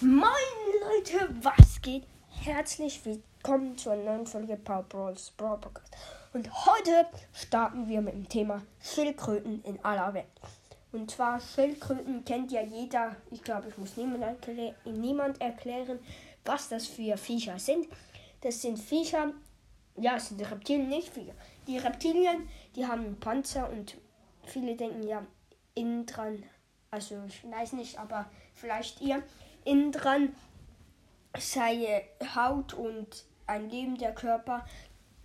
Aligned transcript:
Moin 0.00 0.24
Leute, 0.80 1.28
was 1.40 1.80
geht? 1.80 2.02
Herzlich 2.28 3.00
willkommen 3.04 3.78
zu 3.78 3.90
einer 3.90 4.02
neuen 4.02 4.26
Folge 4.26 4.56
Power 4.56 4.82
Brawls 4.82 5.30
Brawl 5.30 5.58
Podcast. 5.58 5.94
Und 6.32 6.50
heute 6.66 7.06
starten 7.32 7.86
wir 7.88 8.00
mit 8.00 8.14
dem 8.14 8.28
Thema 8.28 8.62
Schildkröten 8.82 9.62
in 9.62 9.78
aller 9.84 10.12
Welt. 10.12 10.26
Und 10.90 11.12
zwar 11.12 11.40
Schildkröten 11.40 12.24
kennt 12.24 12.50
ja 12.50 12.62
jeder. 12.62 13.14
Ich 13.30 13.44
glaube, 13.44 13.68
ich 13.68 13.78
muss 13.78 13.96
niemand, 13.96 14.24
niemand 14.84 15.40
erklären, 15.40 16.00
was 16.44 16.68
das 16.68 16.88
für 16.88 17.16
Viecher 17.16 17.60
sind. 17.60 17.86
Das 18.40 18.60
sind 18.62 18.80
Viecher, 18.80 19.32
ja, 19.96 20.16
es 20.16 20.28
sind 20.28 20.40
Reptilien, 20.40 20.88
nicht 20.88 21.14
Viecher. 21.14 21.34
Die 21.68 21.78
Reptilien, 21.78 22.48
die 22.74 22.84
haben 22.84 23.04
einen 23.04 23.20
Panzer 23.20 23.70
und 23.70 23.96
viele 24.42 24.74
denken 24.74 25.06
ja 25.06 25.24
innen 25.76 26.04
dran, 26.04 26.42
also 26.90 27.22
ich 27.28 27.48
weiß 27.48 27.74
nicht, 27.74 27.98
aber 27.98 28.28
vielleicht 28.54 29.00
ihr, 29.00 29.22
innen 29.64 29.92
dran 29.92 30.34
sei 31.38 32.04
Haut 32.34 32.74
und 32.74 33.24
ein 33.46 33.68
lebender 33.68 34.12
Körper. 34.12 34.64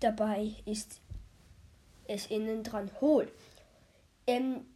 Dabei 0.00 0.54
ist 0.64 1.00
es 2.06 2.26
innen 2.26 2.62
dran 2.62 2.90
hohl. 3.00 3.30
Ähm, 4.26 4.66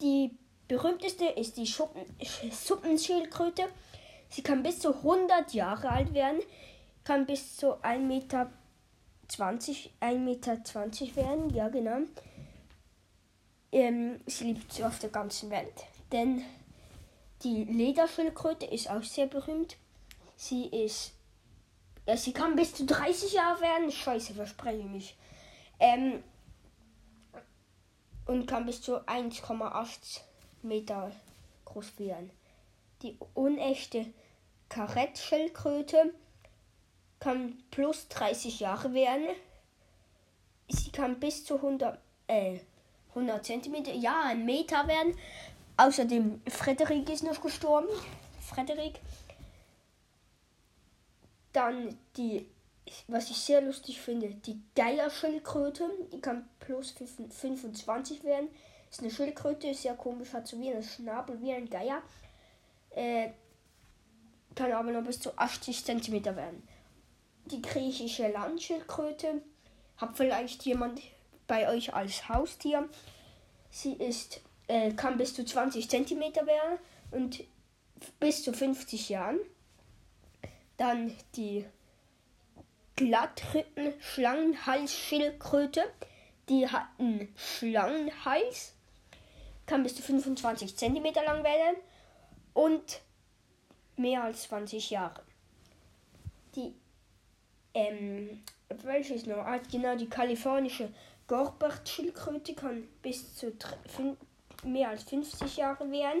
die 0.00 0.36
berühmteste 0.68 1.26
ist 1.26 1.56
die 1.56 1.66
Schuppen, 1.66 2.02
Suppenschildkröte. 2.50 3.64
Sie 4.28 4.42
kann 4.42 4.62
bis 4.62 4.80
zu 4.80 4.94
100 4.94 5.54
Jahre 5.54 5.88
alt 5.88 6.12
werden, 6.12 6.40
kann 7.04 7.26
bis 7.26 7.56
zu 7.56 7.76
1,20 7.82 7.98
Meter 8.00 8.52
20, 9.28 9.94
1,20 10.00 10.18
Meter 10.18 10.64
20 10.64 11.16
werden, 11.16 11.50
ja 11.50 11.68
genau. 11.68 11.98
Ähm, 13.72 14.20
sie 14.26 14.52
lebt 14.52 14.82
auf 14.82 14.98
der 14.98 15.10
ganzen 15.10 15.50
Welt, 15.50 15.86
denn 16.12 16.42
die 17.42 17.64
Lederschildkröte 17.64 18.66
ist 18.66 18.90
auch 18.90 19.02
sehr 19.02 19.26
berühmt. 19.26 19.76
Sie 20.36 20.66
ist. 20.66 21.12
Ja, 22.06 22.16
sie 22.16 22.32
kann 22.32 22.56
bis 22.56 22.74
zu 22.74 22.86
30 22.86 23.32
Jahre 23.32 23.60
werden. 23.60 23.90
Scheiße, 23.90 24.34
verspreche 24.34 24.78
ich 24.78 24.86
mich. 24.86 25.16
Ähm, 25.80 26.22
und 28.26 28.46
kann 28.46 28.66
bis 28.66 28.82
zu 28.82 28.96
1,8 29.06 30.20
Meter 30.62 31.12
groß 31.64 31.98
werden. 31.98 32.30
Die 33.02 33.18
unechte 33.34 34.06
Karettschildkröte 34.68 36.14
kann 37.20 37.62
plus 37.70 38.08
30 38.08 38.60
Jahre 38.60 38.94
werden. 38.94 39.28
Sie 40.68 40.90
kann 40.90 41.20
bis 41.20 41.44
zu 41.44 41.56
100, 41.56 41.98
äh, 42.26 42.58
100 43.10 43.44
Zentimeter, 43.44 43.92
ja, 43.92 44.22
ein 44.24 44.44
Meter 44.44 44.86
werden. 44.86 45.16
Außerdem, 45.76 46.40
Frederik 46.48 47.10
ist 47.10 47.22
noch 47.22 47.40
gestorben. 47.40 47.88
Frederik. 48.40 49.00
Dann 51.52 51.98
die, 52.16 52.46
was 53.08 53.30
ich 53.30 53.36
sehr 53.38 53.60
lustig 53.60 54.00
finde, 54.00 54.28
die 54.28 54.60
Geierschildkröte. 54.74 55.88
Die 56.12 56.20
kann 56.20 56.48
plus 56.60 56.94
25 57.30 58.24
werden. 58.24 58.48
Ist 58.90 59.00
eine 59.00 59.10
Schildkröte, 59.10 59.68
ist 59.68 59.82
sehr 59.82 59.94
komisch, 59.94 60.32
hat 60.32 60.46
so 60.46 60.58
wie 60.60 60.72
ein 60.72 60.82
Schnabel 60.82 61.40
wie 61.42 61.52
ein 61.52 61.68
Geier. 61.68 62.02
Äh, 62.90 63.30
kann 64.54 64.72
aber 64.72 64.90
nur 64.90 65.02
bis 65.02 65.20
zu 65.20 65.36
80 65.36 65.84
cm 65.84 66.24
werden. 66.24 66.66
Die 67.46 67.60
griechische 67.60 68.28
Landschildkröte 68.28 69.42
hat 69.98 70.16
vielleicht 70.16 70.64
jemand 70.64 71.00
bei 71.46 71.68
euch 71.68 71.94
als 71.94 72.28
Haustier. 72.28 72.88
Sie 73.70 73.92
ist 73.92 74.40
äh, 74.68 74.92
kann 74.92 75.16
bis 75.16 75.34
zu 75.34 75.44
20 75.44 75.88
cm 75.88 76.20
werden 76.20 76.78
und 77.10 77.44
bis 78.20 78.42
zu 78.42 78.52
50 78.52 79.08
Jahren. 79.08 79.38
Dann 80.76 81.12
die 81.36 81.64
Glattrippen 82.96 83.92
Schlangenhalsschildkröte. 84.00 85.84
Die 86.48 86.68
hat 86.68 86.86
einen 86.98 87.32
Schlangenhals, 87.36 88.74
kann 89.66 89.82
bis 89.82 89.96
zu 89.96 90.02
25 90.02 90.76
cm 90.76 91.04
lang 91.26 91.42
werden 91.42 91.76
und 92.54 93.00
mehr 93.96 94.22
als 94.22 94.44
20 94.44 94.90
Jahre. 94.90 95.22
Die, 96.54 96.72
ähm, 97.74 98.42
welches 98.68 99.26
noch? 99.26 99.38
Ah, 99.38 99.58
genau, 99.70 99.96
die 99.96 100.08
kalifornische 100.08 100.92
Gorbert-Schildkröte 101.26 102.54
kann 102.54 102.86
bis 103.02 103.34
zu 103.34 103.52
mehr 104.64 104.90
als 104.90 105.04
50 105.04 105.56
Jahre 105.56 105.90
werden, 105.90 106.20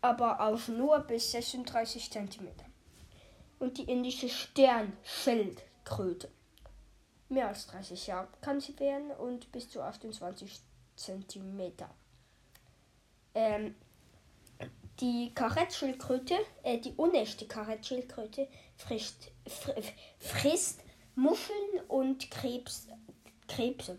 aber 0.00 0.40
auch 0.40 0.68
nur 0.68 1.00
bis 1.00 1.32
36 1.32 2.10
cm. 2.10 2.48
Und 3.58 3.78
die 3.78 3.84
indische 3.84 4.28
Sternschildkröte. 4.28 6.30
Mehr 7.28 7.48
als 7.48 7.66
30 7.66 8.06
Jahre 8.06 8.28
kann 8.40 8.60
sie 8.60 8.78
werden 8.78 9.10
und 9.10 9.50
bis 9.52 9.68
zu 9.68 9.82
28 9.82 10.60
cm. 10.96 11.72
Ähm, 13.34 13.74
die 15.00 15.32
Karettschildkröte, 15.34 16.36
äh, 16.62 16.78
die 16.78 16.94
unechte 16.94 17.46
Karettschildkröte, 17.46 18.48
frisst, 18.76 19.30
frisst 20.18 20.80
Muscheln 21.14 21.80
und 21.88 22.30
Krebs, 22.30 22.88
Krebse 23.46 23.98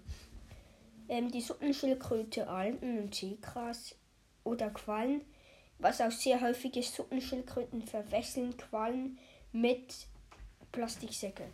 ähm, 1.09 1.31
die 1.31 1.41
Suppenschildkröte, 1.41 2.47
Algen 2.47 2.99
und 2.99 3.15
Seegras 3.15 3.95
oder 4.43 4.69
Quallen, 4.69 5.21
was 5.79 6.01
auch 6.01 6.11
sehr 6.11 6.39
häufig 6.41 6.77
ist, 6.77 6.95
Suppenschildkröten 6.95 7.81
verwechseln 7.81 8.55
Quallen 8.57 9.17
mit 9.51 10.07
Plastiksäcke. 10.71 11.45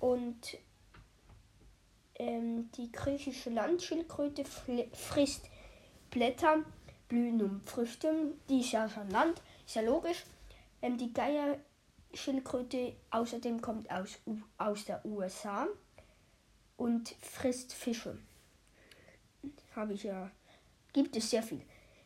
Und 0.00 0.58
ähm, 2.18 2.70
die 2.76 2.90
griechische 2.90 3.50
Landschildkröte 3.50 4.44
frisst 4.44 5.50
Blätter, 6.10 6.64
Blüten 7.08 7.42
und 7.42 7.68
Früchte. 7.68 8.32
Die 8.48 8.60
ist 8.60 8.72
ja 8.72 8.88
schon 8.88 9.10
Land, 9.10 9.42
ist 9.66 9.76
ja 9.76 9.82
logisch. 9.82 10.24
Ähm, 10.82 10.96
die 10.96 11.12
Geierschildkröte 11.12 12.96
außerdem 13.10 13.60
kommt 13.60 13.90
aus, 13.90 14.18
aus 14.58 14.84
der 14.84 15.04
USA 15.04 15.66
und 16.76 17.14
frisst 17.20 17.72
Fische. 17.72 18.18
Habe 19.74 19.94
ich 19.94 20.04
ja. 20.04 20.30
Gibt 20.92 21.16
es 21.16 21.30
sehr 21.30 21.42
viel. 21.42 21.60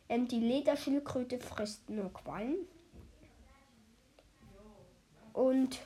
Ähm, 0.09 0.27
die 0.27 0.39
Lederschildkröte 0.39 1.39
frisst 1.39 1.89
nur 1.89 2.11
Quallen. 2.13 2.57
Und 5.33 5.79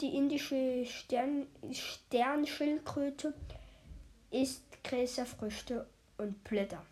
die 0.00 0.16
indische 0.16 0.84
Stern 0.84 1.46
Sternschildkröte 1.70 3.32
isst 4.30 4.82
Gräser, 4.82 5.24
Früchte 5.24 5.86
und 6.18 6.42
Blätter. 6.44 6.84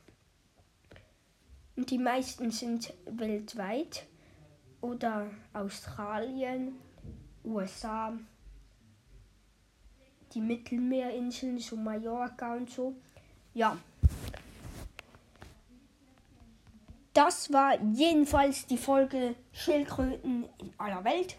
Und 1.77 1.91
die 1.91 1.99
meisten 1.99 2.51
sind 2.51 2.93
weltweit 3.05 4.07
oder 4.81 5.29
Australien, 5.53 6.77
USA, 7.45 8.17
die 10.35 10.41
Mittelmeerinseln, 10.41 11.59
so 11.59 11.77
Mallorca 11.77 12.55
und 12.55 12.71
so. 12.71 12.95
Ja. 13.55 13.79
Das 17.13 17.53
war 17.53 17.81
jedenfalls 17.81 18.67
die 18.67 18.77
Folge 18.77 19.37
Schildkröten 19.53 20.47
in 20.59 20.73
aller 20.79 21.05
Welt. 21.05 21.37